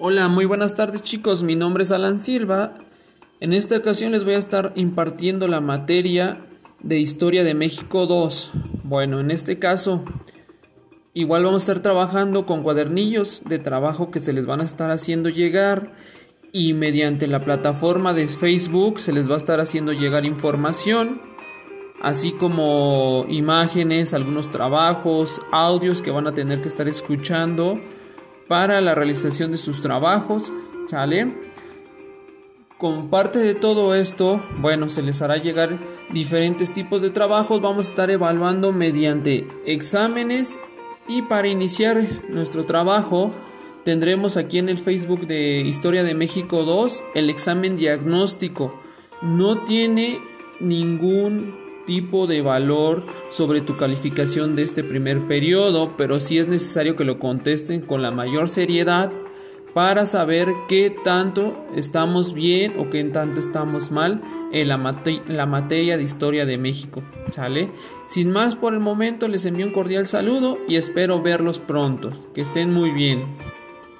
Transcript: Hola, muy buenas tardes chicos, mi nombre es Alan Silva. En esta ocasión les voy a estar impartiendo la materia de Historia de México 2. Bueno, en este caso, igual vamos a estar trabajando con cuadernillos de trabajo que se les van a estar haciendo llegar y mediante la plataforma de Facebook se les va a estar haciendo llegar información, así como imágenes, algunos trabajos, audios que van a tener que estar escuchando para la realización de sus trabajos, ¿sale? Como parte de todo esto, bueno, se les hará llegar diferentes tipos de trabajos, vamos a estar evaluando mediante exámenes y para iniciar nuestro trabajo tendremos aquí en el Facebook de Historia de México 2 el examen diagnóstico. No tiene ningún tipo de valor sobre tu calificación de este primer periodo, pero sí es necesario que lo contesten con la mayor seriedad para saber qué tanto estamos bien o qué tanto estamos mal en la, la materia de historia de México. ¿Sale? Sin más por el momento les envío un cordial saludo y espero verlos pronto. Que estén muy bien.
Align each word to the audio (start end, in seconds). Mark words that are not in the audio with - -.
Hola, 0.00 0.28
muy 0.28 0.44
buenas 0.44 0.76
tardes 0.76 1.02
chicos, 1.02 1.42
mi 1.42 1.56
nombre 1.56 1.82
es 1.82 1.90
Alan 1.90 2.20
Silva. 2.20 2.78
En 3.40 3.52
esta 3.52 3.76
ocasión 3.76 4.12
les 4.12 4.22
voy 4.22 4.34
a 4.34 4.38
estar 4.38 4.72
impartiendo 4.76 5.48
la 5.48 5.60
materia 5.60 6.46
de 6.80 7.00
Historia 7.00 7.42
de 7.42 7.54
México 7.54 8.06
2. 8.06 8.52
Bueno, 8.84 9.18
en 9.18 9.32
este 9.32 9.58
caso, 9.58 10.04
igual 11.14 11.42
vamos 11.42 11.62
a 11.62 11.64
estar 11.64 11.82
trabajando 11.82 12.46
con 12.46 12.62
cuadernillos 12.62 13.42
de 13.46 13.58
trabajo 13.58 14.12
que 14.12 14.20
se 14.20 14.32
les 14.32 14.46
van 14.46 14.60
a 14.60 14.64
estar 14.64 14.92
haciendo 14.92 15.30
llegar 15.30 15.96
y 16.52 16.74
mediante 16.74 17.26
la 17.26 17.40
plataforma 17.40 18.14
de 18.14 18.28
Facebook 18.28 19.00
se 19.00 19.12
les 19.12 19.28
va 19.28 19.34
a 19.34 19.38
estar 19.38 19.58
haciendo 19.58 19.92
llegar 19.92 20.24
información, 20.24 21.20
así 22.00 22.30
como 22.30 23.26
imágenes, 23.28 24.14
algunos 24.14 24.48
trabajos, 24.48 25.40
audios 25.50 26.02
que 26.02 26.12
van 26.12 26.28
a 26.28 26.34
tener 26.34 26.62
que 26.62 26.68
estar 26.68 26.86
escuchando 26.86 27.80
para 28.48 28.80
la 28.80 28.94
realización 28.94 29.52
de 29.52 29.58
sus 29.58 29.80
trabajos, 29.82 30.52
¿sale? 30.88 31.34
Como 32.78 33.10
parte 33.10 33.38
de 33.38 33.54
todo 33.54 33.94
esto, 33.94 34.40
bueno, 34.58 34.88
se 34.88 35.02
les 35.02 35.20
hará 35.20 35.36
llegar 35.36 35.78
diferentes 36.10 36.72
tipos 36.72 37.02
de 37.02 37.10
trabajos, 37.10 37.60
vamos 37.60 37.86
a 37.86 37.90
estar 37.90 38.10
evaluando 38.10 38.72
mediante 38.72 39.46
exámenes 39.66 40.58
y 41.08 41.22
para 41.22 41.48
iniciar 41.48 42.02
nuestro 42.28 42.64
trabajo 42.64 43.32
tendremos 43.84 44.36
aquí 44.36 44.58
en 44.58 44.68
el 44.68 44.78
Facebook 44.78 45.26
de 45.26 45.60
Historia 45.60 46.04
de 46.04 46.14
México 46.14 46.64
2 46.64 47.04
el 47.14 47.30
examen 47.30 47.76
diagnóstico. 47.76 48.78
No 49.22 49.64
tiene 49.64 50.20
ningún 50.60 51.67
tipo 51.88 52.26
de 52.26 52.42
valor 52.42 53.02
sobre 53.30 53.62
tu 53.62 53.78
calificación 53.78 54.56
de 54.56 54.62
este 54.62 54.84
primer 54.84 55.26
periodo, 55.26 55.94
pero 55.96 56.20
sí 56.20 56.36
es 56.36 56.46
necesario 56.46 56.96
que 56.96 57.04
lo 57.04 57.18
contesten 57.18 57.80
con 57.80 58.02
la 58.02 58.10
mayor 58.10 58.50
seriedad 58.50 59.10
para 59.72 60.04
saber 60.04 60.48
qué 60.68 60.94
tanto 61.02 61.66
estamos 61.74 62.34
bien 62.34 62.74
o 62.78 62.90
qué 62.90 63.02
tanto 63.04 63.40
estamos 63.40 63.90
mal 63.90 64.20
en 64.52 64.68
la, 64.68 64.76
la 65.28 65.46
materia 65.46 65.96
de 65.96 66.02
historia 66.02 66.44
de 66.44 66.58
México. 66.58 67.02
¿Sale? 67.30 67.70
Sin 68.06 68.32
más 68.32 68.54
por 68.54 68.74
el 68.74 68.80
momento 68.80 69.26
les 69.26 69.46
envío 69.46 69.64
un 69.64 69.72
cordial 69.72 70.06
saludo 70.06 70.58
y 70.68 70.76
espero 70.76 71.22
verlos 71.22 71.58
pronto. 71.58 72.12
Que 72.34 72.42
estén 72.42 72.70
muy 72.74 72.90
bien. 72.90 73.24